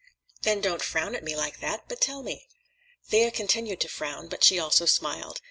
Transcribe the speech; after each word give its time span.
"Then 0.41 0.61
don't 0.61 0.81
frown 0.81 1.13
at 1.13 1.23
me 1.23 1.35
like 1.35 1.59
that, 1.59 1.87
but 1.87 2.01
tell 2.01 2.23
me." 2.23 2.47
Thea 3.09 3.29
continued 3.29 3.79
to 3.81 3.87
frown, 3.87 4.29
but 4.29 4.43
she 4.43 4.57
also 4.57 4.87
smiled. 4.87 5.39